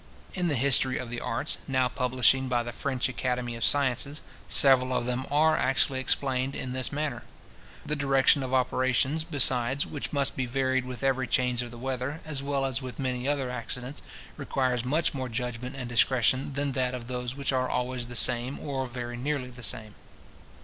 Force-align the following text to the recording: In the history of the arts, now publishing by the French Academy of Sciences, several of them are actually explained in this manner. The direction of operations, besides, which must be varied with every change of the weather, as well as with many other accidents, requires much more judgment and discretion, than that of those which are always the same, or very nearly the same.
In 0.33 0.47
the 0.47 0.55
history 0.55 0.97
of 0.97 1.11
the 1.11 1.21
arts, 1.21 1.59
now 1.67 1.87
publishing 1.87 2.47
by 2.47 2.63
the 2.63 2.71
French 2.73 3.07
Academy 3.07 3.55
of 3.55 3.63
Sciences, 3.63 4.23
several 4.49 4.93
of 4.97 5.05
them 5.05 5.27
are 5.29 5.55
actually 5.55 5.99
explained 5.99 6.55
in 6.55 6.73
this 6.73 6.91
manner. 6.91 7.21
The 7.85 7.95
direction 7.95 8.41
of 8.41 8.51
operations, 8.51 9.23
besides, 9.23 9.85
which 9.85 10.11
must 10.11 10.35
be 10.35 10.47
varied 10.47 10.85
with 10.85 11.03
every 11.03 11.27
change 11.27 11.61
of 11.61 11.69
the 11.69 11.77
weather, 11.77 12.19
as 12.25 12.41
well 12.41 12.65
as 12.65 12.81
with 12.81 12.97
many 12.97 13.27
other 13.27 13.51
accidents, 13.51 14.01
requires 14.37 14.83
much 14.83 15.13
more 15.13 15.29
judgment 15.29 15.75
and 15.75 15.87
discretion, 15.87 16.53
than 16.53 16.71
that 16.71 16.95
of 16.95 17.05
those 17.05 17.35
which 17.35 17.53
are 17.53 17.69
always 17.69 18.07
the 18.07 18.15
same, 18.15 18.57
or 18.59 18.87
very 18.87 19.17
nearly 19.17 19.51
the 19.51 19.61
same. 19.61 19.93